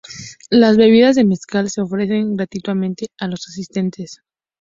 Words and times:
Las 0.49 0.77
bebidas 0.77 1.15
de 1.15 1.25
mezcal 1.25 1.69
se 1.69 1.79
ofrecen 1.79 2.35
gratuitamente 2.35 3.09
a 3.19 3.27
los 3.27 3.47
asistentes. 3.47 4.23